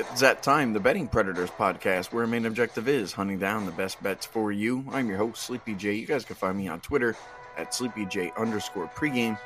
[0.00, 3.72] It's that time, the Betting Predators podcast, where our main objective is hunting down the
[3.72, 4.82] best bets for you.
[4.92, 5.92] I'm your host, Sleepy J.
[5.92, 7.14] You guys can find me on Twitter
[7.58, 9.38] at SleepyJ underscore pregame.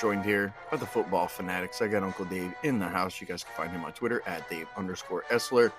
[0.00, 1.80] Joined here by the football fanatics.
[1.80, 3.20] I got Uncle Dave in the house.
[3.20, 5.70] You guys can find him on Twitter at Dave underscore Essler.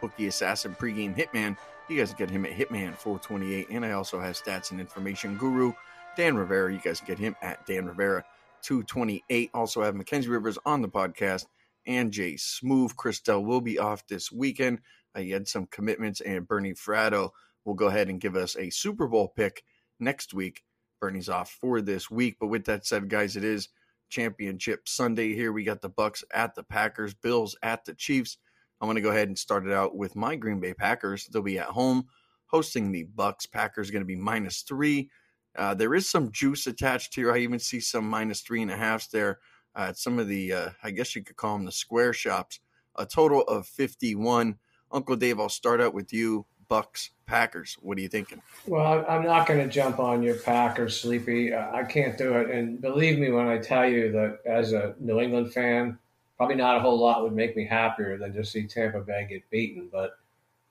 [0.00, 1.54] Bookie Assassin pregame Hitman.
[1.90, 3.66] You guys can get him at Hitman428.
[3.68, 5.74] And I also have stats and information guru
[6.16, 6.72] Dan Rivera.
[6.72, 8.24] You guys can get him at Dan Rivera
[8.62, 9.50] 228.
[9.52, 11.44] Also have Mackenzie Rivers on the podcast
[11.86, 12.94] and Jay Smooth.
[12.96, 14.80] Christelle will be off this weekend.
[15.14, 17.30] Uh, he had some commitments, and Bernie Fratto
[17.64, 19.64] will go ahead and give us a Super Bowl pick
[20.00, 20.62] next week.
[21.00, 23.68] Bernie's off for this week, but with that said, guys, it is
[24.08, 25.52] Championship Sunday here.
[25.52, 28.38] We got the Bucks at the Packers, Bills at the Chiefs.
[28.80, 31.26] I'm going to go ahead and start it out with my Green Bay Packers.
[31.26, 32.06] They'll be at home
[32.46, 33.46] hosting the Bucks.
[33.46, 35.10] Packers going to be minus three.
[35.56, 37.32] Uh, there is some juice attached here.
[37.32, 39.38] I even see some minus three and a halfs there
[39.76, 42.60] at some of the, uh, I guess you could call them the square shops.
[42.96, 44.56] A total of 51.
[44.92, 46.46] Uncle Dave, I'll start out with you.
[46.68, 47.76] Bucks, Packers.
[47.80, 48.40] What are you thinking?
[48.66, 51.54] Well, I'm not going to jump on your Packers, Sleepy.
[51.54, 52.50] I can't do it.
[52.50, 55.98] And believe me when I tell you that as a New England fan,
[56.36, 59.48] probably not a whole lot would make me happier than to see Tampa Bay get
[59.50, 59.88] beaten.
[59.92, 60.18] But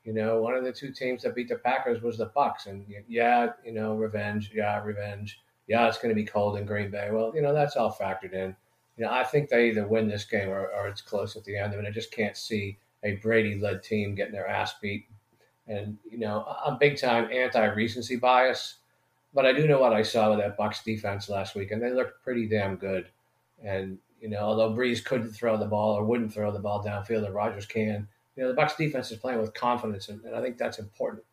[0.04, 2.86] you know, one of the two teams that beat the Packers was the Bucks, and
[3.08, 7.10] yeah, you know, revenge, yeah, revenge, yeah, it's going to be cold in Green Bay.
[7.12, 8.56] Well, you know, that's all factored in.
[8.98, 11.58] You know, I think they either win this game or, or it's close at the
[11.58, 11.74] end.
[11.74, 15.08] I mean, I just can't see a Brady-led team getting their ass beat.
[15.68, 18.76] And you know, I'm big time anti-recency bias,
[19.34, 21.92] but I do know what I saw with that Bucks defense last week, and they
[21.92, 23.08] looked pretty damn good.
[23.64, 27.26] And you know, although Brees couldn't throw the ball or wouldn't throw the ball downfield,
[27.26, 30.42] and Rodgers can, you know, the Bucks defense is playing with confidence, and, and I
[30.42, 31.24] think that's important.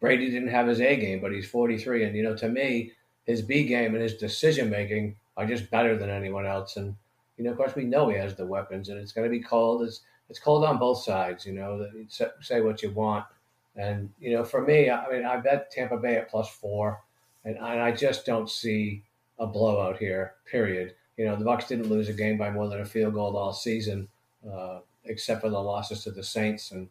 [0.00, 2.92] Brady didn't have his A game, but he's 43, and you know, to me,
[3.24, 6.76] his B game and his decision making are just better than anyone else.
[6.76, 6.94] And
[7.36, 9.42] you know, of course, we know he has the weapons, and it's going to be
[9.42, 9.82] cold.
[9.82, 11.46] It's it's cold on both sides.
[11.46, 11.88] You know,
[12.40, 13.26] say what you want,
[13.76, 17.02] and you know, for me, I mean, I bet Tampa Bay at plus four,
[17.44, 19.02] and, and I just don't see
[19.38, 20.34] a blowout here.
[20.50, 20.94] Period.
[21.16, 23.52] You know, the Bucks didn't lose a game by more than a field goal all
[23.52, 24.08] season.
[24.50, 26.70] Uh, except for the losses to the Saints.
[26.70, 26.88] And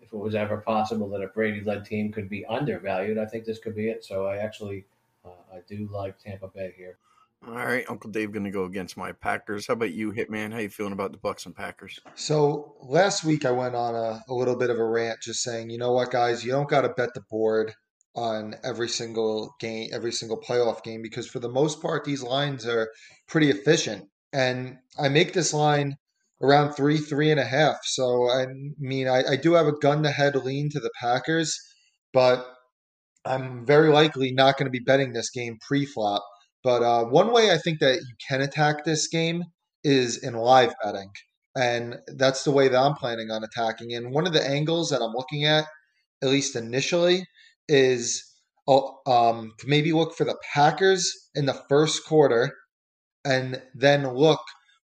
[0.00, 3.58] if it was ever possible that a Brady-led team could be undervalued, I think this
[3.58, 4.04] could be it.
[4.04, 4.84] So I actually
[5.24, 6.96] uh, I do like Tampa Bay here.
[7.44, 9.66] All right, Uncle Dave going to go against my Packers.
[9.66, 10.52] How about you, Hitman?
[10.52, 11.98] How you feeling about the Bucks and Packers?
[12.14, 15.68] So last week I went on a, a little bit of a rant, just saying,
[15.70, 17.74] you know what, guys, you don't got to bet the board
[18.14, 22.64] on every single game, every single playoff game, because for the most part, these lines
[22.64, 22.90] are
[23.26, 24.04] pretty efficient.
[24.32, 25.96] And I make this line
[26.40, 27.78] around three, three and a half.
[27.84, 28.46] So I
[28.78, 31.58] mean, I, I do have a gun to head lean to the Packers,
[32.12, 32.46] but
[33.24, 36.24] I'm very likely not going to be betting this game pre-flop.
[36.64, 39.44] But uh, one way I think that you can attack this game
[39.84, 41.10] is in live betting,
[41.56, 43.94] and that's the way that I'm planning on attacking.
[43.94, 45.66] And one of the angles that I'm looking at,
[46.22, 47.26] at least initially,
[47.68, 48.24] is
[48.68, 52.54] oh, um, to maybe look for the Packers in the first quarter,
[53.24, 54.40] and then look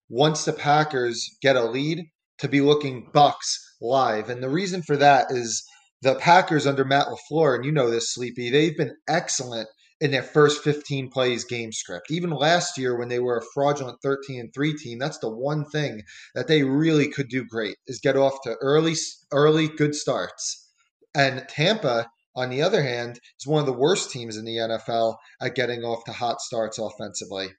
[0.09, 2.05] once the Packers get a lead
[2.39, 4.29] to be looking Bucks live.
[4.29, 5.63] And the reason for that is
[6.01, 9.69] the Packers under Matt LaFleur, and you know this, Sleepy, they've been excellent
[10.01, 12.09] in their first 15 plays game script.
[12.09, 15.65] Even last year when they were a fraudulent 13 and 3 team, that's the one
[15.65, 16.03] thing
[16.35, 18.95] that they really could do great is get off to early
[19.31, 20.67] early good starts.
[21.13, 25.17] And Tampa on the other hand is one of the worst teams in the NFL
[25.41, 27.49] at getting off to hot starts offensively.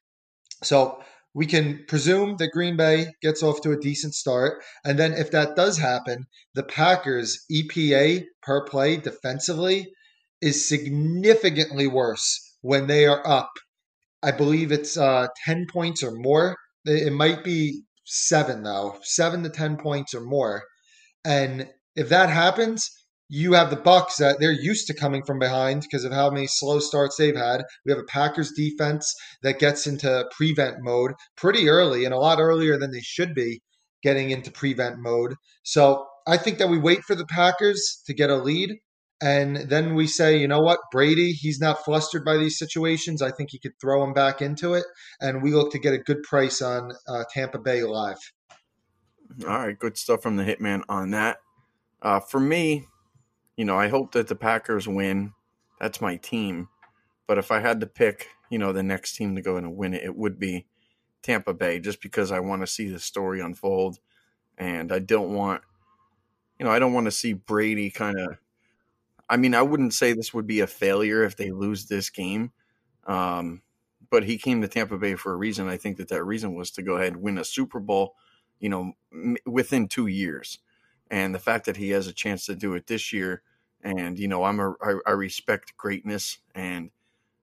[0.63, 1.03] So
[1.35, 4.63] we can presume that Green Bay gets off to a decent start.
[4.85, 9.93] And then if that does happen, the Packers' EPA per play defensively
[10.41, 13.51] is significantly worse when they are up.
[14.23, 16.57] I believe it's uh, 10 points or more.
[16.85, 20.63] It might be seven, though, seven to 10 points or more.
[21.25, 22.91] And if that happens,
[23.29, 26.49] you have the Bucks that they're used to coming from behind because of how many
[26.49, 27.63] slow starts they've had.
[27.87, 32.41] We have a Packers defense that gets into prevent mode pretty early and a lot
[32.41, 33.63] earlier than they should be
[34.03, 35.35] getting into prevent mode.
[35.63, 38.77] So I think that we wait for the Packers to get a lead.
[39.23, 43.21] And then we say, you know what, Brady, he's not flustered by these situations.
[43.21, 44.85] I think he could throw him back into it.
[45.21, 48.17] And we look to get a good price on uh, Tampa Bay live.
[49.47, 51.39] All right, good stuff from the Hitman on that.
[52.01, 52.89] Uh, for me,
[53.57, 55.35] you know, I hope that the Packers win.
[55.79, 56.69] That's my team.
[57.27, 59.77] But if I had to pick, you know, the next team to go in and
[59.77, 60.67] win it, it would be
[61.23, 63.99] Tampa Bay, just because I want to see the story unfold.
[64.57, 65.63] And I don't want,
[66.59, 68.39] you know, I don't want to see Brady kind of.
[69.31, 72.53] I mean, I wouldn't say this would be a failure if they lose this game.
[73.07, 73.63] Um,
[74.11, 75.69] but he came to Tampa Bay for a reason.
[75.69, 78.15] I think that that reason was to go ahead and win a Super Bowl,
[78.61, 80.59] you know, m- within two years.
[81.11, 83.43] and the fact that he has a chance to do it this year,
[83.83, 86.91] and you know, I'm a I, I respect greatness, and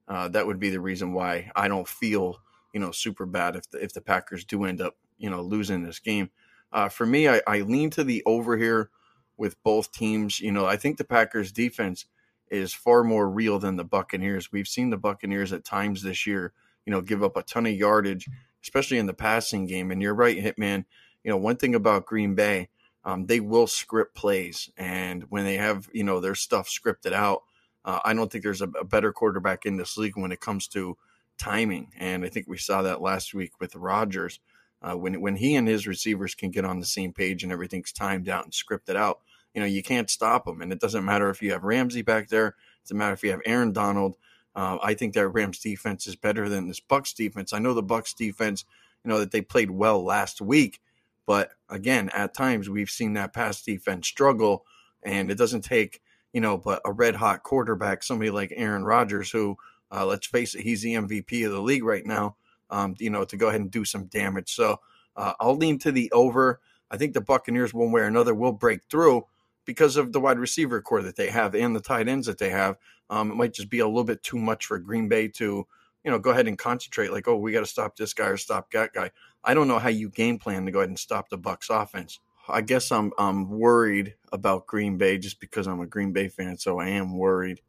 [0.08, 2.40] uh, that would be the reason why I don't feel
[2.74, 5.84] you know super bad if the, if the Packers do end up you know losing
[5.84, 6.30] this game.
[6.72, 8.90] Uh, for me, I, I lean to the over here
[9.38, 10.40] with both teams.
[10.40, 12.06] You know, I think the Packers defense
[12.50, 14.52] is far more real than the Buccaneers.
[14.52, 16.54] We've seen the Buccaneers at times this year,
[16.86, 18.28] you know, give up a ton of yardage,
[18.64, 19.92] especially in the passing game.
[19.92, 20.86] And you're right, Hitman.
[21.24, 22.70] You know, one thing about Green Bay,
[23.04, 27.44] um, they will script plays, and when they have you know their stuff scripted out,
[27.84, 30.68] uh, I don't think there's a, a, better quarterback in this league when it comes
[30.70, 30.98] to
[31.38, 31.92] timing.
[31.98, 34.40] And I think we saw that last week with Rodgers.
[34.82, 37.92] Uh, when when he and his receivers can get on the same page and everything's
[37.92, 39.22] timed out and scripted out,
[39.54, 40.62] you know you can't stop them.
[40.62, 42.48] And it doesn't matter if you have Ramsey back there.
[42.48, 42.56] It
[42.86, 44.16] doesn't matter if you have Aaron Donald.
[44.56, 47.54] Uh, I think that Rams defense is better than this Bucks defense.
[47.54, 48.66] I know the Bucks defense,
[49.04, 50.82] you know that they played well last week,
[51.26, 54.66] but again, at times we've seen that pass defense struggle,
[55.04, 56.02] and it doesn't take
[56.34, 59.58] you know but a red hot quarterback, somebody like Aaron Rodgers, who
[59.92, 62.36] uh, let's face it, he's the MVP of the league right now
[62.70, 64.54] um, you know, to go ahead and do some damage.
[64.54, 64.80] So
[65.16, 66.60] uh, I'll lean to the over.
[66.90, 69.26] I think the Buccaneers, one way or another, will break through
[69.68, 72.50] because of the wide receiver corps that they have and the tight ends that they
[72.50, 72.78] have.
[73.10, 75.68] Um, it might just be a little bit too much for Green Bay to,
[76.04, 77.12] you know, go ahead and concentrate.
[77.12, 79.12] Like, oh, we got to stop this guy or stop that guy.
[79.44, 82.20] I don't know how you game plan to go ahead and stop the Bucks offense.
[82.50, 86.58] I guess I'm I'm worried about Green Bay just because I'm a Green Bay fan,
[86.58, 87.62] so I am worried.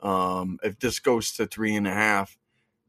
[0.00, 2.36] Um, if this goes to three and a half,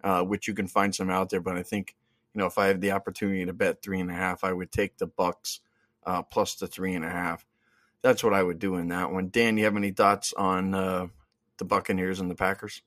[0.03, 1.39] uh, which you can find some out there.
[1.39, 1.95] But I think
[2.33, 4.73] you know if I have the opportunity to bet three and a half, I would
[4.73, 5.61] take the Bucks
[6.05, 7.45] uh, plus the three and a half.
[8.03, 9.29] That's what I would do in that one.
[9.29, 11.07] Dan, you have any thoughts on uh,
[11.57, 12.81] the Buccaneers and the Packers?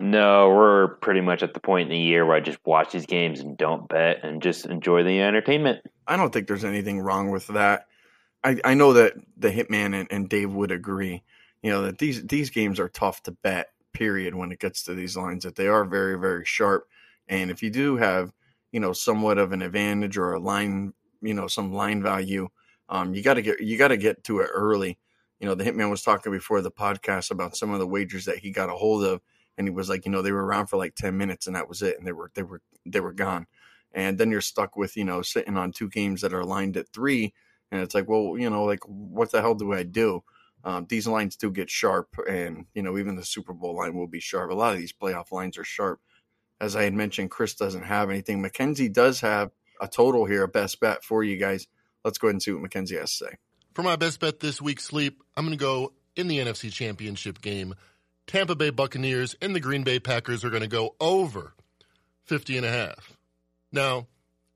[0.00, 3.06] No, we're pretty much at the point in the year where I just watch these
[3.06, 5.84] games and don't bet and just enjoy the entertainment.
[6.06, 7.86] I don't think there's anything wrong with that.
[8.44, 11.24] I, I know that the Hitman and, and Dave would agree.
[11.62, 14.94] You know that these these games are tough to bet period when it gets to
[14.94, 16.86] these lines that they are very very sharp
[17.28, 18.32] and if you do have
[18.70, 22.48] you know somewhat of an advantage or a line you know some line value
[22.88, 24.98] um, you got to get you got to get to it early
[25.40, 28.38] you know the hitman was talking before the podcast about some of the wagers that
[28.38, 29.20] he got a hold of
[29.56, 31.68] and he was like you know they were around for like 10 minutes and that
[31.68, 33.46] was it and they were they were they were gone
[33.92, 36.88] and then you're stuck with you know sitting on two games that are lined at
[36.92, 37.32] three
[37.70, 40.22] and it's like well you know like what the hell do i do
[40.64, 44.06] um, these lines do get sharp, and you know even the Super Bowl line will
[44.08, 44.50] be sharp.
[44.50, 46.00] A lot of these playoff lines are sharp.
[46.60, 48.42] As I had mentioned, Chris doesn't have anything.
[48.42, 51.68] Mackenzie does have a total here, a best bet for you guys.
[52.04, 53.36] Let's go ahead and see what Mackenzie has to say.
[53.74, 57.40] For my best bet this week, sleep, I'm going to go in the NFC Championship
[57.40, 57.74] game.
[58.26, 61.54] Tampa Bay Buccaneers and the Green Bay Packers are going to go over
[62.24, 63.16] 50 and a half.
[63.72, 64.06] Now,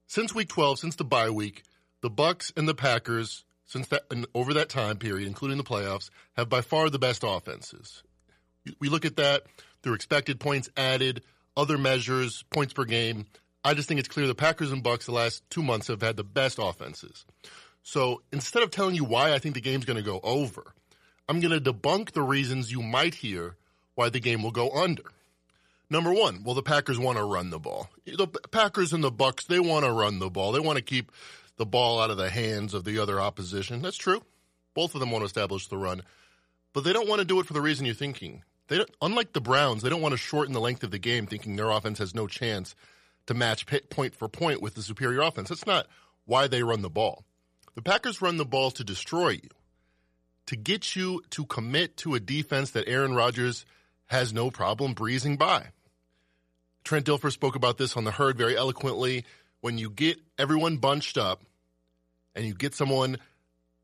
[0.06, 1.62] since week 12, since the bye week,
[2.00, 6.10] the Bucks and the Packers since that and over that time period, including the playoffs,
[6.36, 8.02] have by far the best offenses.
[8.78, 9.44] We look at that
[9.82, 11.22] through expected points added,
[11.56, 13.26] other measures, points per game.
[13.64, 16.16] I just think it's clear the Packers and Bucks the last two months have had
[16.16, 17.24] the best offenses.
[17.82, 20.74] So instead of telling you why I think the game's going to go over,
[21.28, 23.56] I'm going to debunk the reasons you might hear
[23.94, 25.04] why the game will go under.
[25.90, 27.90] Number one, well, the Packers want to run the ball.
[28.06, 30.52] The Packers and the Bucks, they want to run the ball.
[30.52, 31.12] They want to keep
[31.56, 33.82] the ball out of the hands of the other opposition.
[33.82, 34.22] That's true.
[34.74, 36.02] Both of them want to establish the run,
[36.72, 38.42] but they don't want to do it for the reason you're thinking.
[38.68, 41.26] They don't, unlike the Browns, they don't want to shorten the length of the game,
[41.26, 42.74] thinking their offense has no chance
[43.26, 45.48] to match point for point with the superior offense.
[45.48, 45.86] That's not
[46.24, 47.24] why they run the ball.
[47.74, 49.48] The Packers run the ball to destroy you,
[50.46, 53.64] to get you to commit to a defense that Aaron Rodgers
[54.06, 55.68] has no problem breezing by.
[56.84, 59.24] Trent Dilfer spoke about this on the herd very eloquently
[59.60, 61.42] when you get everyone bunched up
[62.34, 63.16] and you get someone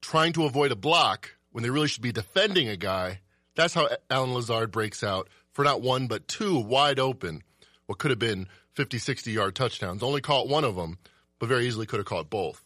[0.02, 3.20] trying to avoid a block when they really should be defending a guy,
[3.54, 7.42] that's how Allen Lazard breaks out for not one but two wide open,
[7.86, 10.04] what could have been 50, 60 yard touchdowns.
[10.04, 10.98] Only caught one of them,
[11.40, 12.64] but very easily could have caught both.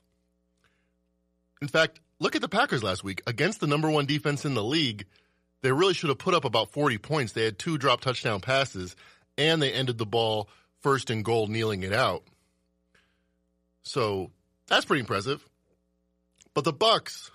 [1.63, 3.23] In fact, look at the Packers last week.
[3.27, 5.07] Against the number one defense in the league,
[5.63, 7.33] they really should have put up about 40 points.
[7.33, 8.95] They had two drop touchdown passes,
[9.39, 10.51] and they ended the ball
[10.83, 12.25] first and goal, kneeling it out.
[13.83, 14.33] So
[14.67, 15.43] that's pretty impressive.
[16.53, 17.31] But the Bucks,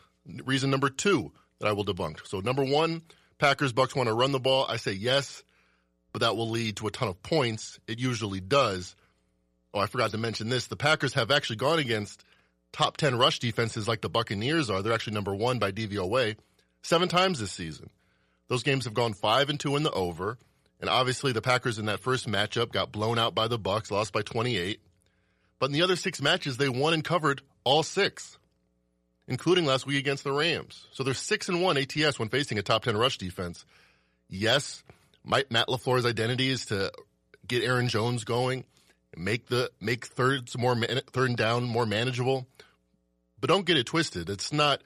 [0.46, 2.28] reason number two that I will debunk.
[2.28, 3.02] So number one,
[3.40, 4.68] Packers Bucks want to run the ball.
[4.70, 5.42] I say yes,
[6.14, 7.80] but that will lead to a ton of points.
[7.88, 8.96] It usually does.
[9.74, 10.68] Oh, I forgot to mention this.
[10.68, 12.24] The Packers have actually gone against
[12.72, 14.82] top 10 rush defenses like the Buccaneers are.
[14.82, 16.36] They're actually number one by DVOA
[16.82, 17.90] seven times this season.
[18.48, 20.38] Those games have gone five and two in the over.
[20.80, 24.14] And obviously the Packers in that first matchup got blown out by the Bucks, lost
[24.14, 24.80] by 28.
[25.60, 28.38] But in the other six matches, they won and covered all six.
[29.28, 30.86] including last week against the Rams.
[30.94, 33.66] So they're six and one ATS when facing a top ten rush defense.
[34.30, 34.84] Yes,
[35.28, 36.92] Matt LaFleur's identity is to
[37.48, 38.66] get Aaron Jones going,
[39.16, 42.48] make the make thirds more third and down more manageable.
[43.40, 44.30] But don't get it twisted.
[44.30, 44.82] It's not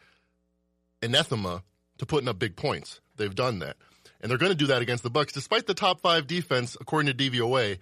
[1.02, 1.64] anathema
[2.00, 3.00] to putting up big points.
[3.16, 3.78] They've done that.
[4.20, 7.16] And they're going to do that against the Bucks despite the top 5 defense according
[7.16, 7.78] to DVOA.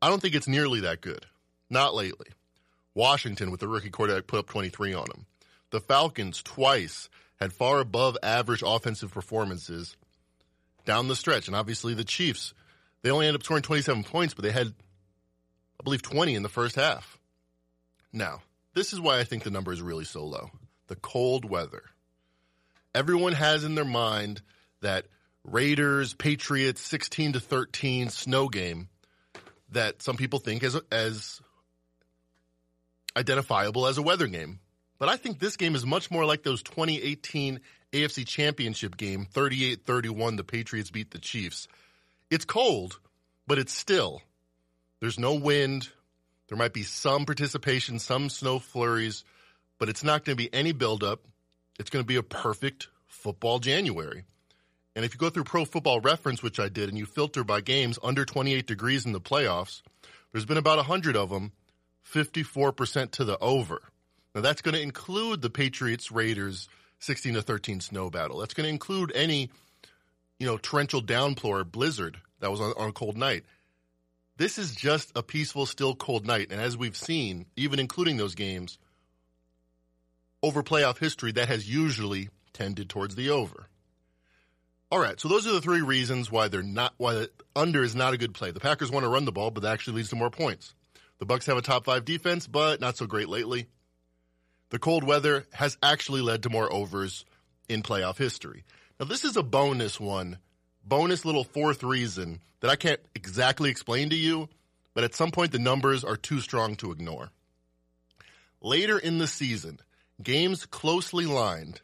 [0.00, 1.26] I don't think it's nearly that good.
[1.68, 2.28] Not lately.
[2.94, 5.26] Washington with the rookie quarterback put up 23 on them.
[5.70, 7.08] The Falcons twice
[7.40, 9.96] had far above average offensive performances
[10.86, 11.48] down the stretch.
[11.48, 12.54] And obviously the Chiefs,
[13.02, 16.48] they only ended up scoring 27 points, but they had, I believe, 20 in the
[16.48, 17.18] first half.
[18.12, 18.40] Now,
[18.72, 20.50] this is why I think the number is really so low.
[20.86, 21.82] The cold weather.
[22.94, 24.40] Everyone has in their mind
[24.80, 25.06] that
[25.44, 28.88] Raiders, Patriots, 16 to 13 snow game
[29.70, 31.40] that some people think as as
[33.16, 34.60] identifiable as a weather game.
[34.98, 37.60] But I think this game is much more like those 2018
[37.92, 41.68] AFC Championship game, 38-31 the Patriots beat the Chiefs.
[42.30, 42.98] It's cold,
[43.46, 44.22] but it's still.
[45.00, 45.88] There's no wind.
[46.48, 49.24] There might be some participation, some snow flurries,
[49.78, 51.20] but it's not going to be any buildup.
[51.78, 54.24] It's going to be a perfect football January.
[54.94, 57.60] And if you go through Pro Football Reference, which I did, and you filter by
[57.60, 59.82] games under 28 degrees in the playoffs,
[60.32, 61.52] there's been about 100 of them,
[62.12, 63.82] 54% to the over.
[64.34, 66.68] Now that's going to include the Patriots Raiders
[67.00, 68.38] 16 to 13 snow battle.
[68.38, 69.50] That's going to include any,
[70.38, 73.44] you know, torrential downpour, blizzard that was on, on a cold night.
[74.36, 76.48] This is just a peaceful, still cold night.
[76.50, 78.78] And as we've seen, even including those games,
[80.42, 83.68] over playoff history, that has usually tended towards the over.
[84.90, 87.96] All right, so those are the three reasons why they're not why the under is
[87.96, 88.52] not a good play.
[88.52, 90.74] The Packers want to run the ball, but that actually leads to more points.
[91.18, 93.66] The Bucks have a top five defense, but not so great lately.
[94.70, 97.24] The cold weather has actually led to more overs
[97.68, 98.64] in playoff history.
[98.98, 100.38] Now, this is a bonus one,
[100.84, 104.48] bonus little fourth reason that I can't exactly explain to you,
[104.94, 107.30] but at some point the numbers are too strong to ignore.
[108.60, 109.78] Later in the season,
[110.22, 111.80] games closely lined,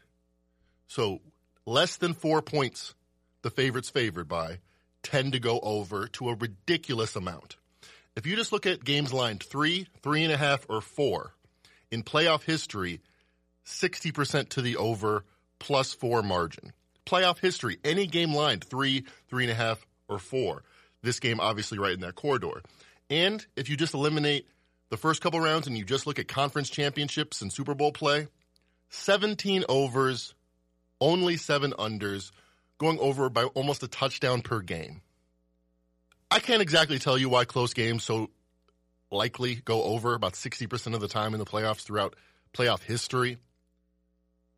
[0.89, 1.21] so
[1.67, 2.95] less than four points
[3.43, 4.59] the favorites favored by
[5.03, 7.57] tend to go over to a ridiculous amount.
[8.17, 11.35] If you just look at games lined three, three and a half, or four,
[11.93, 13.01] in playoff history,
[13.65, 15.25] 60% to the over
[15.61, 16.73] plus four margin.
[17.07, 20.65] Playoff history, any game lined three, three and a half, or four.
[21.03, 22.63] This game obviously right in that corridor.
[23.11, 24.49] And if you just eliminate
[24.89, 28.29] the first couple rounds and you just look at conference championships and Super Bowl play,
[28.91, 30.35] 17 overs,
[31.01, 32.31] only seven unders,
[32.79, 35.03] going over by almost a touchdown per game.
[36.31, 38.31] I can't exactly tell you why close games so
[39.13, 42.17] likely go over about 60% of the time in the playoffs throughout
[42.53, 43.39] playoff history.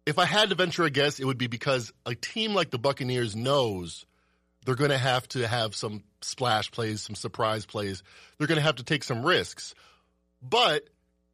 [0.07, 2.79] If I had to venture a guess, it would be because a team like the
[2.79, 4.07] Buccaneers knows
[4.65, 8.03] they're going to have to have some splash plays, some surprise plays.
[8.39, 9.75] They're going to have to take some risks.
[10.43, 10.89] But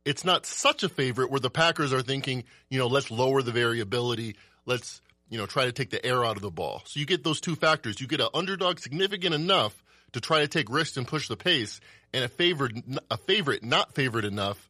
[0.04, 3.52] it's not such a favorite where the Packers are thinking, you know, let's lower the
[3.52, 4.36] variability
[4.66, 6.82] let's you know try to take the air out of the ball.
[6.86, 8.00] So you get those two factors.
[8.00, 9.82] You get an underdog significant enough
[10.12, 11.80] to try to take risks and push the pace,
[12.12, 14.68] and a favored a favorite not favored enough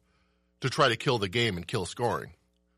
[0.61, 2.33] to try to kill the game and kill scoring.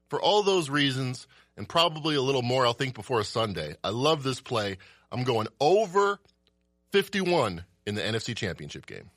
[0.10, 1.28] For all those reasons,
[1.58, 3.76] and probably a little more, I'll think before a Sunday.
[3.84, 4.78] I love this play.
[5.12, 6.20] I'm going over
[6.92, 9.10] 51 in the NFC Championship game.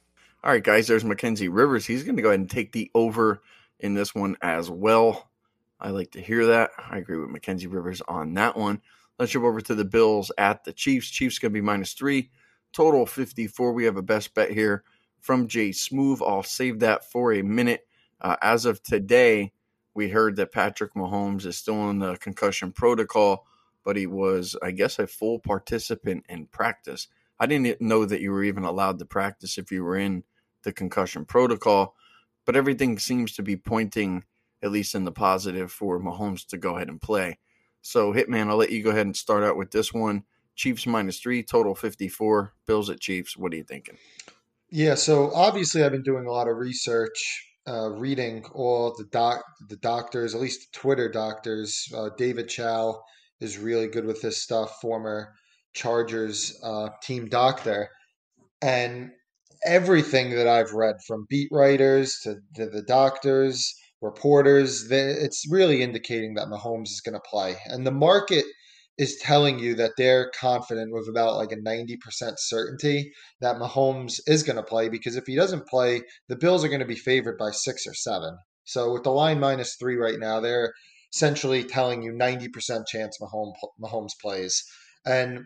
[0.44, 1.86] All right, guys, there's Mackenzie Rivers.
[1.86, 3.42] He's going to go ahead and take the over
[3.80, 5.28] in this one as well.
[5.80, 6.70] I like to hear that.
[6.78, 8.80] I agree with Mackenzie Rivers on that one.
[9.18, 11.08] Let's jump over to the Bills at the Chiefs.
[11.08, 12.30] Chiefs going to be minus three,
[12.76, 13.72] total 54.
[13.72, 14.84] We have a best bet here
[15.20, 16.20] from Jay Smooth.
[16.22, 17.86] I'll save that for a minute.
[18.20, 19.52] Uh, as of today,
[19.94, 23.46] we heard that Patrick Mahomes is still in the concussion protocol,
[23.82, 27.08] but he was, I guess, a full participant in practice.
[27.40, 30.24] I didn't know that you were even allowed to practice if you were in
[30.62, 31.94] the concussion protocol,
[32.44, 34.24] but everything seems to be pointing–
[34.62, 37.38] at least in the positive, for Mahomes to go ahead and play.
[37.82, 40.24] So, Hitman, I'll let you go ahead and start out with this one.
[40.56, 42.52] Chiefs minus three, total 54.
[42.66, 43.36] Bills at Chiefs.
[43.36, 43.96] What are you thinking?
[44.70, 49.44] Yeah, so obviously I've been doing a lot of research, uh, reading all the doc,
[49.68, 51.86] the doctors, at least Twitter doctors.
[51.94, 53.00] Uh, David Chao
[53.40, 55.34] is really good with this stuff, former
[55.74, 57.90] Chargers uh, team doctor,
[58.60, 59.10] and
[59.64, 64.90] everything that I've read from beat writers to, to the doctors reporters.
[64.90, 67.56] It's really indicating that Mahomes is going to play.
[67.66, 68.44] And the market
[68.98, 71.98] is telling you that they're confident with about like a 90%
[72.38, 76.68] certainty that Mahomes is going to play because if he doesn't play, the Bills are
[76.68, 78.36] going to be favored by six or seven.
[78.64, 80.72] So with the line minus three right now, they're
[81.14, 84.64] essentially telling you 90% chance Mahomes, Mahomes plays.
[85.04, 85.44] And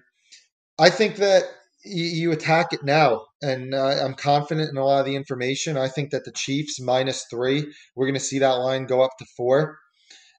[0.79, 1.45] I think that
[1.85, 5.77] you, attack it now, and uh, I'm confident in a lot of the information.
[5.77, 9.13] I think that the Chiefs minus three, we're going to see that line go up
[9.19, 9.79] to four,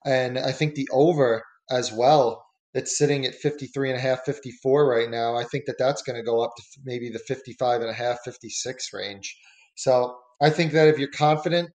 [0.04, 2.44] and I think the over as well.
[2.74, 5.36] It's sitting at 53 and a half, 54 right now.
[5.36, 8.18] I think that that's going to go up to maybe the 55 and a half,
[8.24, 9.36] 56 range.
[9.76, 11.70] So I think that if you're confident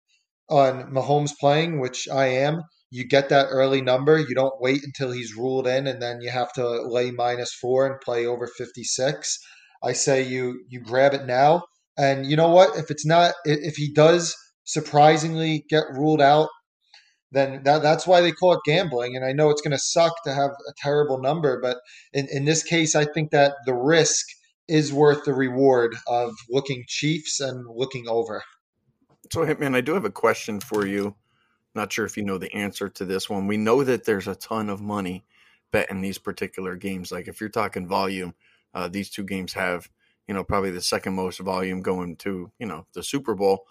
[0.50, 4.18] on Mahomes playing, which I am, you get that early number.
[4.18, 7.86] You don't wait until he's ruled in and then you have to lay minus four
[7.86, 9.38] and play over 56.
[9.84, 11.64] I say you you grab it now.
[11.98, 12.78] And you know what?
[12.78, 16.50] If it's not if he does surprisingly get ruled out,
[17.32, 19.16] then that, that's why they call it gambling.
[19.16, 21.78] And I know it's going to suck to have a terrible number, but
[22.14, 24.26] in, in this case, I think that the risk
[24.68, 28.44] is worth the reward of looking Chiefs and looking over.
[29.32, 31.16] So, Hitman, I do have a question for you.
[31.76, 33.46] Not sure if you know the answer to this one.
[33.46, 35.26] We know that there's a ton of money
[35.72, 37.12] bet in these particular games.
[37.12, 38.34] Like if you're talking volume,
[38.74, 39.90] uh, these two games have,
[40.28, 43.66] you know, probably the second most volume going to, you know, the Super Bowl.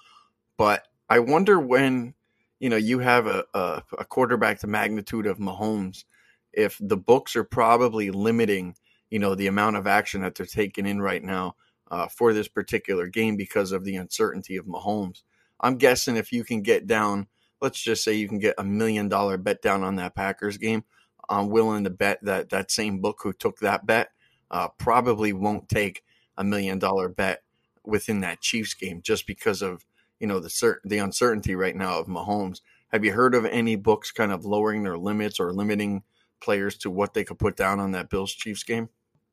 [0.57, 2.15] But I wonder when,
[2.59, 6.05] you know, you have a, a, a quarterback the magnitude of Mahomes,
[6.53, 8.75] if the books are probably limiting,
[9.11, 11.55] you know, the amount of action that they're taking in right now
[11.91, 15.23] uh, for this particular game because of the uncertainty of Mahomes.
[15.61, 17.29] I'm guessing if you can get down,
[17.61, 20.85] let's just say you can get a million dollar bet down on that Packers game.
[21.29, 24.11] I'm willing to bet that that same book who took that bet
[24.51, 26.05] uh, probably won't take
[26.37, 27.43] a million dollar bet
[27.85, 29.85] within that Chiefs game just because of
[30.21, 32.61] you know the the uncertainty right now of Mahomes.
[32.93, 36.03] Have you heard of any books kind of lowering their limits or limiting
[36.41, 38.89] players to what they could put down on that Bills Chiefs game?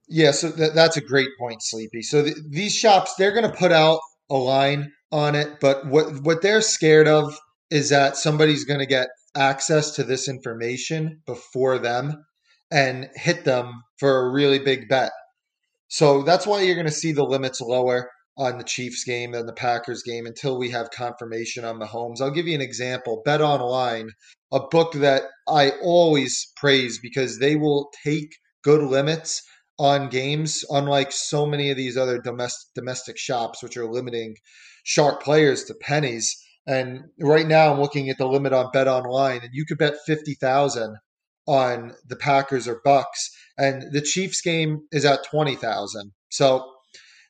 [0.08, 2.02] Yeah, so th- that's a great point, Sleepy.
[2.02, 4.00] So th- these shops they're going to put out
[4.30, 7.38] a line on it, but what what they're scared of
[7.70, 12.24] is that somebody's going to get access to this information before them
[12.72, 15.12] and hit them for a really big bet.
[15.88, 19.48] So that's why you're going to see the limits lower on the Chiefs game and
[19.48, 22.22] the Packers game until we have confirmation on Mahomes.
[22.22, 23.22] I'll give you an example.
[23.24, 24.10] Bet online,
[24.52, 29.41] a book that I always praise because they will take good limits
[29.80, 34.36] on games, unlike so many of these other domestic domestic shops, which are limiting
[34.84, 36.36] sharp players to pennies.
[36.65, 39.96] And right now, I'm looking at the limit on Bet Online, and you could bet
[40.06, 40.98] fifty thousand
[41.46, 46.12] on the Packers or Bucks, and the Chiefs game is at twenty thousand.
[46.30, 46.72] So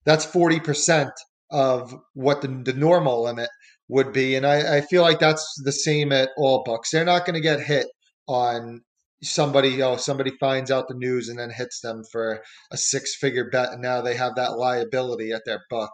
[0.06, 1.12] that's forty percent
[1.52, 3.50] of what the, the normal limit
[3.88, 6.92] would be, and I, I feel like that's the same at all books.
[6.92, 7.88] They're not going to get hit
[8.28, 8.82] on
[9.22, 13.50] somebody oh somebody finds out the news and then hits them for a six figure
[13.50, 15.92] bet and now they have that liability at their buck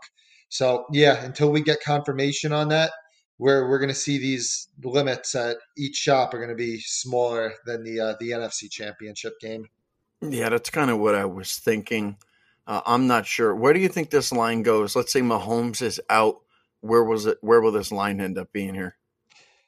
[0.49, 2.91] so yeah until we get confirmation on that
[3.39, 7.53] we're we're going to see these limits at each shop are going to be smaller
[7.65, 9.65] than the uh, the NFC Championship game.
[10.21, 12.17] Yeah, that's kind of what I was thinking.
[12.67, 13.55] Uh, I'm not sure.
[13.55, 14.95] Where do you think this line goes?
[14.95, 16.37] Let's say Mahomes is out.
[16.81, 17.37] Where was it?
[17.41, 18.95] Where will this line end up being here?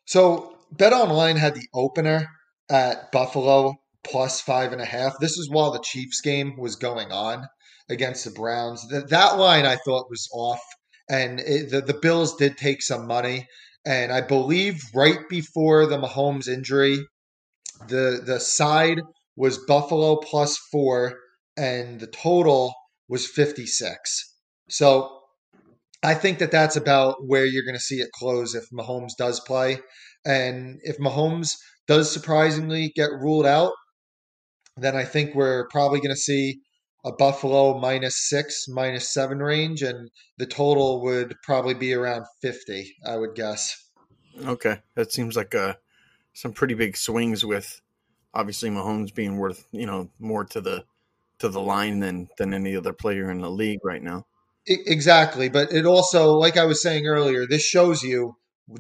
[0.05, 2.27] So Bet Online had the opener
[2.69, 5.15] at Buffalo plus five and a half.
[5.19, 7.47] This is while the Chiefs game was going on
[7.89, 8.87] against the Browns.
[8.89, 10.61] That that line I thought was off
[11.11, 13.47] and it, the the Bills did take some money.
[13.85, 17.05] And I believe right before the Mahomes injury,
[17.87, 19.01] the the side
[19.35, 21.19] was Buffalo plus four,
[21.57, 22.73] and the total
[23.11, 24.33] was fifty six.
[24.69, 25.19] So
[26.01, 29.39] I think that that's about where you're going to see it close if Mahomes does
[29.41, 29.79] play,
[30.25, 31.55] and if Mahomes
[31.87, 33.73] does surprisingly get ruled out,
[34.77, 36.61] then I think we're probably going to see
[37.03, 42.95] a Buffalo minus six, minus seven range, and the total would probably be around 50,
[43.05, 43.75] I would guess.
[44.45, 44.79] Okay.
[44.95, 45.75] That seems like uh,
[46.33, 47.81] some pretty big swings with
[48.33, 50.83] obviously Mahomes being worth, you know, more to the
[51.41, 54.25] to the line than than any other player in the league right now.
[54.67, 58.35] Exactly, but it also like I was saying earlier, this shows you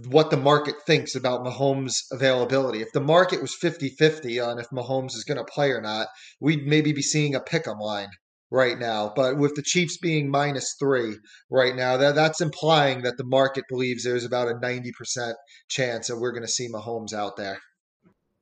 [0.07, 2.81] what the market thinks about Mahomes' availability.
[2.81, 6.07] If the market was 50 50 on if Mahomes is going to play or not,
[6.39, 8.09] we'd maybe be seeing a pick 'em line
[8.51, 9.11] right now.
[9.15, 11.17] But with the Chiefs being minus three
[11.49, 15.33] right now, that, that's implying that the market believes there's about a 90%
[15.69, 17.59] chance that we're going to see Mahomes out there.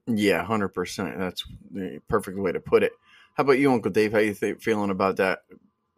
[0.07, 1.17] Yeah, 100%.
[1.17, 2.91] That's the perfect way to put it.
[3.39, 4.11] How about you, Uncle Dave?
[4.11, 5.43] How you th- feeling about that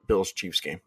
[0.06, 0.80] Bills Chiefs game?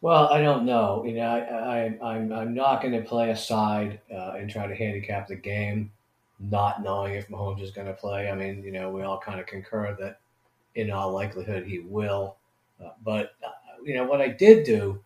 [0.00, 1.02] Well, I don't know.
[1.04, 4.68] You know, I, I I'm I'm not going to play a side uh, and try
[4.68, 5.90] to handicap the game,
[6.38, 8.30] not knowing if Mahomes is going to play.
[8.30, 10.20] I mean, you know, we all kind of concur that
[10.76, 12.36] in all likelihood he will.
[12.80, 13.50] Uh, but uh,
[13.84, 15.02] you know, what I did do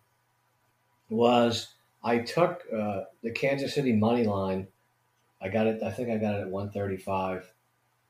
[1.08, 1.68] was
[2.04, 4.66] I took uh, the Kansas City money line.
[5.40, 5.82] I got it.
[5.82, 7.50] I think I got it at 135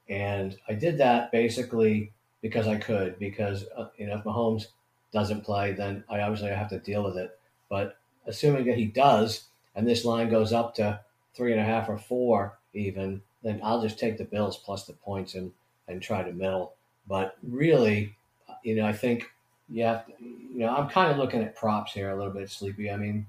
[0.09, 2.13] And I did that basically
[2.47, 4.67] because I could, because uh, you know if Mahomes
[5.13, 7.39] doesn't play, then I obviously have to deal with it.
[7.69, 11.01] But assuming that he does, and this line goes up to
[11.35, 14.93] three and a half or four even, then I'll just take the Bills plus the
[14.93, 15.53] points and
[15.89, 16.75] and try to middle.
[17.09, 18.17] But really,
[18.63, 19.31] you know, I think
[19.69, 22.91] to, you know, I'm kind of looking at props here a little bit sleepy.
[22.91, 23.27] I mean,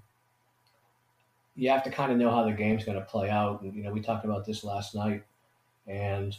[1.56, 3.62] you have to kind of know how the game's going to play out.
[3.62, 5.24] And, you know, we talked about this last night.
[5.88, 6.38] And,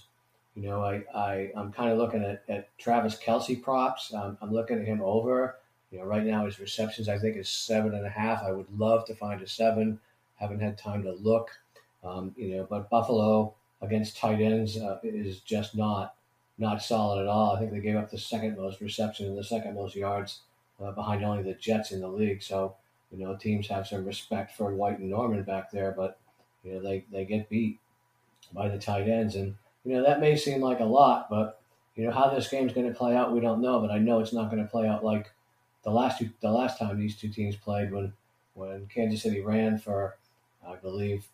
[0.58, 4.12] you know, I, I, I'm kind of looking at, at Travis Kelce props.
[4.12, 5.54] I'm, I'm looking at him over.
[5.92, 8.42] You know, right now his receptions, I think, is seven and a half.
[8.42, 10.00] I would love to find a seven.
[10.34, 11.50] Haven't had time to look.
[12.02, 16.16] Um, you know, but Buffalo against tight ends uh, is just not
[16.58, 17.54] not solid at all.
[17.54, 20.40] I think they gave up the second most receptions and the second most yards
[20.82, 22.42] uh, behind only the Jets in the league.
[22.42, 22.74] So,
[23.12, 26.18] you know, teams have some respect for White and Norman back there, but,
[26.64, 27.78] you know, they, they get beat
[28.52, 29.36] by the tight ends.
[29.36, 31.60] And, you know, that may seem like a lot, but,
[31.96, 33.80] you know, how this game's going to play out, we don't know.
[33.80, 35.30] But I know it's not going to play out like
[35.84, 38.12] the last two, the last time these two teams played when,
[38.54, 40.16] when Kansas City ran for,
[40.66, 41.26] I believe,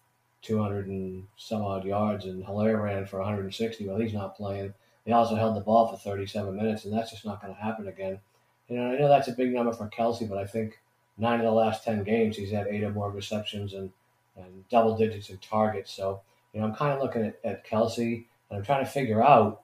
[0.42, 3.88] 200 and some odd yards and Helaire ran for 160.
[3.88, 7.26] Well, he's not playing they also held the ball for 37 minutes, and that's just
[7.26, 8.20] not going to happen again.
[8.68, 10.80] You know, I know that's a big number for Kelce, but I think
[11.18, 13.92] nine of the last 10 games, he's had eight or more receptions and,
[14.36, 15.92] and double digits in targets.
[15.92, 19.22] So, you know, I'm kind of looking at, at Kelce, and I'm trying to figure
[19.22, 19.62] out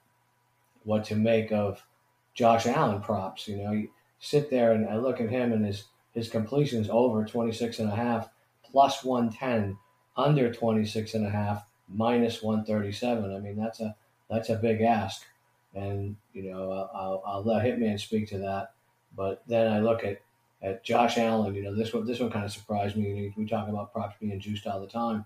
[0.84, 1.84] what to make of
[2.34, 3.46] Josh Allen props.
[3.46, 6.90] You know, you sit there and I look at him and his, his completion is
[6.90, 8.28] over 26 and a half,
[8.64, 9.76] plus 110,
[10.16, 13.34] under 26 and a half, minus 137.
[13.34, 13.96] I mean, that's a
[14.28, 15.24] that's a big ask
[15.74, 18.72] and you know I'll, I'll let Hitman speak to that.
[19.16, 20.20] But then I look at
[20.62, 21.54] at Josh Allen.
[21.54, 23.32] You know this one this one kind of surprised me.
[23.36, 25.24] We talk about props being juiced all the time.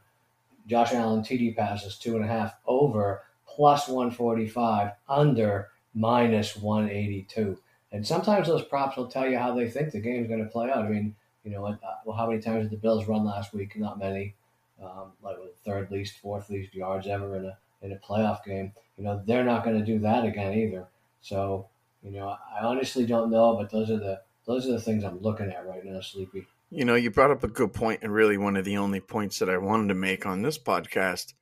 [0.66, 3.22] Josh Allen TD passes two and a half over
[3.54, 7.58] plus one forty five under minus one eighty two.
[7.92, 10.68] And sometimes those props will tell you how they think the game's going to play
[10.68, 10.84] out.
[10.84, 11.14] I mean,
[11.44, 13.78] you know, uh, well, how many times did the Bills run last week?
[13.78, 14.34] Not many.
[14.82, 18.72] Um, like third least, fourth least yards ever in a in a playoff game.
[18.98, 20.88] You know, they're not going to do that again either.
[21.20, 21.68] So,
[22.02, 25.22] you know, I honestly don't know, but those are the those are the things I'm
[25.22, 26.46] looking at right now, Sleepy.
[26.70, 29.38] You know, you brought up a good point, and really one of the only points
[29.38, 31.34] that I wanted to make on this podcast.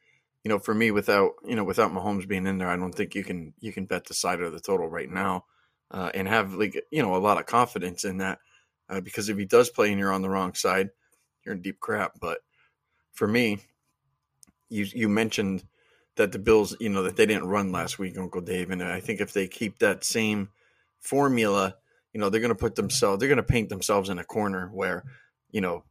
[0.44, 3.14] You know, for me, without you know, without Mahomes being in there, I don't think
[3.14, 5.44] you can you can bet the side of the total right now,
[5.90, 8.38] uh, and have like you know a lot of confidence in that.
[8.88, 10.90] Uh, because if he does play and you're on the wrong side,
[11.44, 12.12] you're in deep crap.
[12.20, 12.38] But
[13.12, 13.61] for me,
[14.68, 15.64] you you mentioned
[16.16, 18.70] that the Bills, you know, that they didn't run last week, Uncle Dave.
[18.70, 20.50] And I think if they keep that same
[21.00, 21.76] formula,
[22.12, 24.68] you know, they're going to put themselves, they're going to paint themselves in a corner
[24.72, 25.05] where,
[25.50, 25.85] you know,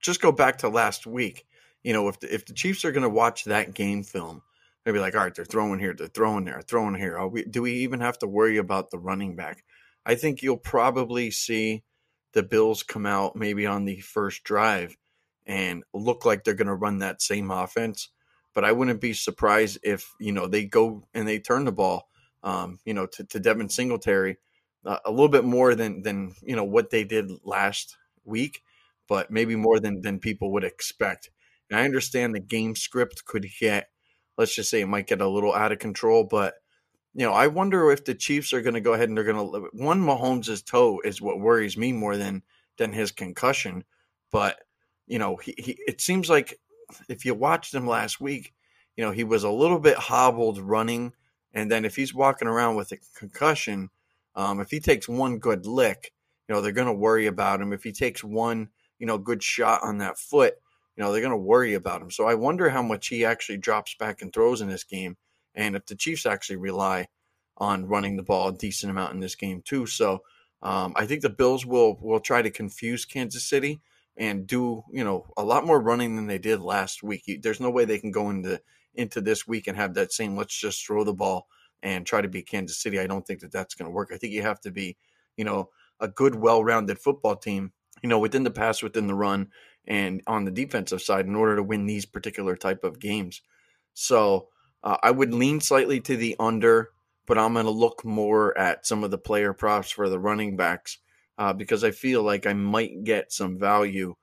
[0.00, 1.46] just go back to last week.
[1.82, 4.42] You know, if the, if the Chiefs are going to watch that game film,
[4.84, 7.24] they'll be like, all right, they're throwing here, they're throwing there, throwing here.
[7.26, 9.64] We, do we even have to worry about the running back?
[10.04, 11.84] I think you'll probably see
[12.32, 14.96] the Bills come out maybe on the first drive
[15.46, 18.10] and look like they're going to run that same offense
[18.58, 22.08] but I wouldn't be surprised if you know they go and they turn the ball,
[22.42, 24.38] um, you know, to, to Devin Singletary
[24.84, 28.62] uh, a little bit more than than you know what they did last week,
[29.08, 31.30] but maybe more than than people would expect.
[31.70, 33.88] And I understand the game script could get,
[34.36, 36.54] let's just say, it might get a little out of control, but
[37.14, 39.52] you know, I wonder if the Chiefs are going to go ahead and they're going
[39.52, 42.42] to one Mahomes' toe is what worries me more than
[42.76, 43.82] than his concussion,
[44.30, 44.58] but
[45.06, 46.58] you know, he, he it seems like
[47.08, 48.54] if you watched him last week,
[48.96, 51.12] you know, he was a little bit hobbled running.
[51.54, 53.90] And then if he's walking around with a concussion,
[54.34, 56.12] um, if he takes one good lick,
[56.48, 57.72] you know, they're going to worry about him.
[57.72, 60.54] If he takes one, you know, good shot on that foot,
[60.98, 62.10] you know, they're going to worry about him.
[62.10, 65.16] So I wonder how much he actually drops back and throws in this game.
[65.54, 67.06] And if the Chiefs actually rely
[67.56, 69.86] on running the ball a decent amount in this game too.
[69.86, 70.22] So
[70.60, 73.80] um, I think the Bills will will try to confuse Kansas City
[74.16, 77.22] and do you know a lot more running than they did last week.
[77.42, 78.60] There's no way they can go into
[78.94, 81.46] into this week and have that same let's just throw the ball
[81.80, 82.98] and try to beat Kansas City.
[82.98, 84.10] I don't think that that's going to work.
[84.12, 84.96] I think you have to be
[85.36, 87.72] you know a good, well-rounded football team.
[88.02, 89.48] You know, within the pass, within the run,
[89.88, 93.40] and on the defensive side in order to win these particular type of games.
[93.94, 94.48] So
[94.84, 96.90] uh, I would lean slightly to the under,
[97.26, 100.56] but I'm going to look more at some of the player props for the running
[100.56, 100.98] backs
[101.38, 104.14] uh, because I feel like I might get some value,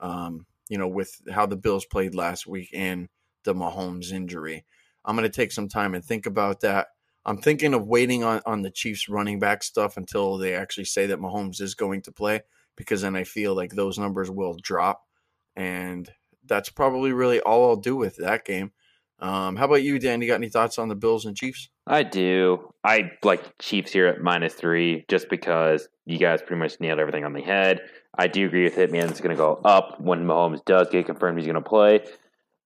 [0.00, 3.08] um, you know, with how the Bills played last week and
[3.44, 4.64] the Mahomes injury.
[5.04, 6.88] I'm going to take some time and think about that.
[7.24, 11.06] I'm thinking of waiting on, on the Chiefs running back stuff until they actually say
[11.06, 12.40] that Mahomes is going to play
[12.76, 15.04] because then I feel like those numbers will drop.
[15.56, 16.10] And
[16.44, 18.72] that's probably really all I'll do with that game.
[19.18, 20.20] Um, how about you, Dan?
[20.20, 21.68] You got any thoughts on the Bills and Chiefs?
[21.86, 22.72] I do.
[22.82, 27.24] I like Chiefs here at minus three just because you guys pretty much nailed everything
[27.24, 27.80] on the head.
[28.18, 29.08] I do agree with Hitman.
[29.10, 32.00] It's going to go up when Mahomes does get confirmed he's going to play.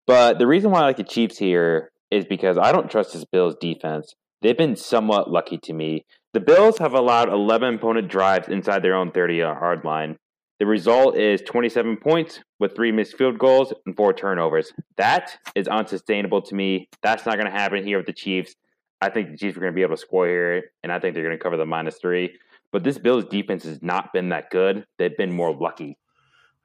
[0.06, 3.24] But the reason why I like the Chiefs here is because I don't trust this
[3.24, 4.14] Bills defense.
[4.40, 6.06] They've been somewhat lucky to me.
[6.32, 10.18] The Bills have allowed 11 opponent drives inside their own 30 yard hard line.
[10.58, 14.72] The result is 27 points with three missed field goals and four turnovers.
[14.96, 16.88] That is unsustainable to me.
[17.02, 18.54] That's not going to happen here with the Chiefs.
[19.02, 21.14] I think the Chiefs are going to be able to score here, and I think
[21.14, 22.38] they're going to cover the minus three.
[22.72, 24.86] But this Bills defense has not been that good.
[24.98, 25.98] They've been more lucky.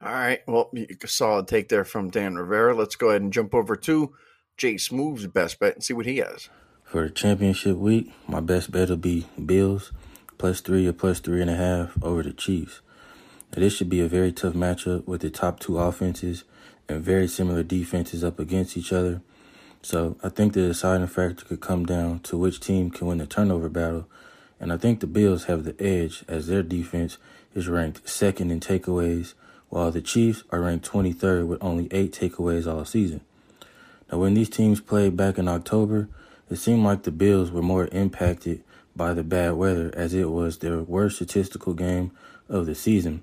[0.02, 0.40] All right.
[0.48, 0.72] Well,
[1.04, 2.74] solid take there from Dan Rivera.
[2.74, 4.14] Let's go ahead and jump over to
[4.56, 6.48] Jay Smooth's best bet and see what he has.
[6.82, 9.92] For the championship week, my best bet will be Bills
[10.38, 12.80] plus three or plus three and a half over the Chiefs.
[13.54, 16.44] This should be a very tough matchup with the top two offenses
[16.88, 19.20] and very similar defenses up against each other.
[19.82, 23.26] So I think the deciding factor could come down to which team can win the
[23.26, 24.08] turnover battle.
[24.58, 27.18] And I think the Bills have the edge as their defense
[27.54, 29.34] is ranked second in takeaways,
[29.68, 33.20] while the Chiefs are ranked 23rd with only eight takeaways all season.
[34.10, 36.08] Now, when these teams played back in October,
[36.48, 38.64] it seemed like the Bills were more impacted
[38.96, 42.12] by the bad weather as it was their worst statistical game
[42.48, 43.22] of the season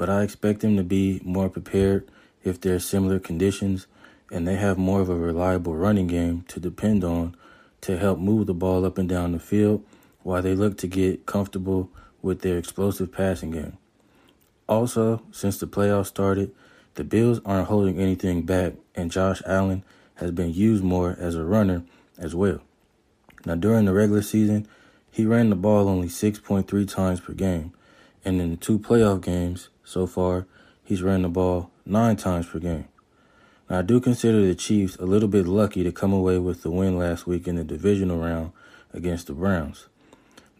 [0.00, 2.10] but I expect them to be more prepared
[2.42, 3.86] if there's similar conditions
[4.32, 7.36] and they have more of a reliable running game to depend on
[7.82, 9.84] to help move the ball up and down the field
[10.22, 11.90] while they look to get comfortable
[12.22, 13.76] with their explosive passing game.
[14.66, 16.50] Also, since the playoffs started,
[16.94, 19.84] the Bills aren't holding anything back, and Josh Allen
[20.14, 21.82] has been used more as a runner
[22.16, 22.62] as well.
[23.44, 24.66] Now, during the regular season,
[25.10, 27.74] he ran the ball only 6.3 times per game,
[28.24, 30.46] and in the two playoff games, so far,
[30.84, 32.86] he's ran the ball nine times per game.
[33.68, 36.70] Now, I do consider the Chiefs a little bit lucky to come away with the
[36.70, 38.52] win last week in the divisional round
[38.94, 39.88] against the Browns.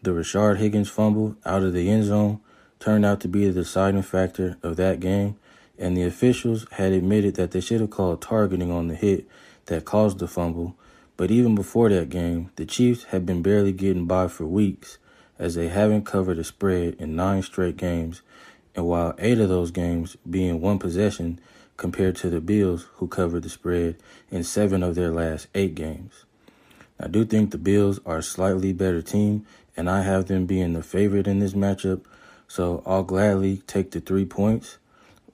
[0.01, 2.41] The Rashard Higgins fumble out of the end zone
[2.79, 5.37] turned out to be the deciding factor of that game,
[5.79, 9.25] and the officials had admitted that they should have called targeting on the hit
[9.67, 10.75] that caused the fumble.
[11.15, 14.97] But even before that game, the Chiefs had been barely getting by for weeks
[15.39, 18.21] as they haven't covered a spread in nine straight games
[18.75, 21.39] and while eight of those games being one possession
[21.77, 23.97] compared to the Bills, who covered the spread
[24.29, 26.25] in seven of their last eight games.
[26.99, 30.73] I do think the Bills are a slightly better team, and I have them being
[30.73, 32.01] the favorite in this matchup,
[32.47, 34.77] so I'll gladly take the three points.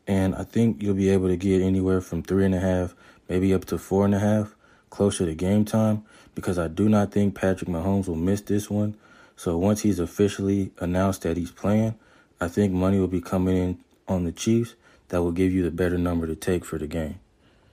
[0.07, 2.95] And I think you'll be able to get anywhere from three and a half,
[3.27, 4.55] maybe up to four and a half,
[4.89, 8.95] closer to game time, because I do not think Patrick Mahomes will miss this one.
[9.35, 11.95] So once he's officially announced that he's playing,
[12.39, 14.75] I think money will be coming in on the Chiefs
[15.09, 17.19] that will give you the better number to take for the game.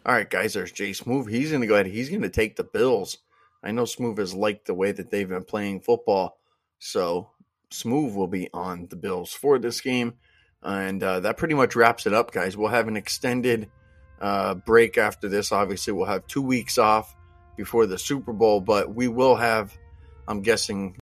[0.07, 1.29] All right, guys, there's Jay Smooth.
[1.29, 1.87] He's going to go ahead.
[1.87, 3.19] He's going to take the Bills.
[3.63, 6.39] I know Smooth has liked the way that they've been playing football.
[6.79, 7.31] So
[7.71, 10.15] Smooth will be on the Bills for this game.
[10.63, 12.57] And uh, that pretty much wraps it up, guys.
[12.57, 13.71] We'll have an extended
[14.21, 15.53] uh, break after this.
[15.53, 17.17] Obviously, we'll have two weeks off
[17.57, 19.75] before the Super Bowl, but we will have,
[20.29, 20.93] I'm guessing,